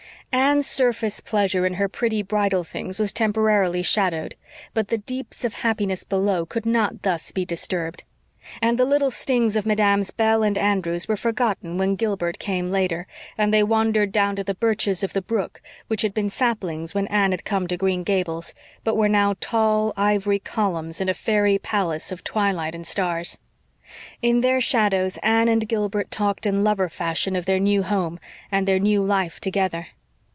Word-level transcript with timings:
Anne's 0.33 0.65
surface 0.65 1.19
pleasure 1.19 1.65
in 1.65 1.73
her 1.73 1.89
pretty 1.89 2.23
bridal 2.23 2.63
things 2.63 2.97
was 2.97 3.11
temporarily 3.11 3.81
shadowed; 3.81 4.33
but 4.73 4.87
the 4.87 4.97
deeps 4.97 5.43
of 5.43 5.55
happiness 5.55 6.05
below 6.05 6.45
could 6.45 6.65
not 6.65 7.01
thus 7.01 7.33
be 7.33 7.43
disturbed; 7.43 8.03
and 8.61 8.79
the 8.79 8.85
little 8.85 9.11
stings 9.11 9.57
of 9.57 9.65
Mesdames 9.65 10.09
Bell 10.09 10.41
and 10.41 10.57
Andrews 10.57 11.09
were 11.09 11.17
forgotten 11.17 11.77
when 11.77 11.97
Gilbert 11.97 12.39
came 12.39 12.71
later, 12.71 13.07
and 13.37 13.53
they 13.53 13.61
wandered 13.61 14.13
down 14.13 14.37
to 14.37 14.43
the 14.43 14.53
birches 14.53 15.03
of 15.03 15.11
the 15.11 15.21
brook, 15.21 15.61
which 15.89 16.01
had 16.01 16.13
been 16.13 16.29
saplings 16.29 16.95
when 16.95 17.07
Anne 17.07 17.31
had 17.31 17.43
come 17.43 17.67
to 17.67 17.75
Green 17.75 18.03
Gables, 18.05 18.53
but 18.85 18.95
were 18.95 19.09
now 19.09 19.35
tall, 19.41 19.91
ivory 19.97 20.39
columns 20.39 21.01
in 21.01 21.09
a 21.09 21.13
fairy 21.13 21.59
palace 21.59 22.09
of 22.09 22.23
twilight 22.23 22.73
and 22.73 22.87
stars. 22.87 23.37
In 24.21 24.39
their 24.39 24.61
shadows 24.61 25.17
Anne 25.21 25.49
and 25.49 25.67
Gilbert 25.67 26.09
talked 26.09 26.45
in 26.45 26.63
lover 26.63 26.87
fashion 26.87 27.35
of 27.35 27.45
their 27.45 27.59
new 27.59 27.83
home 27.83 28.17
and 28.49 28.65
their 28.65 28.79
new 28.79 29.01
life 29.01 29.41
together. 29.41 29.87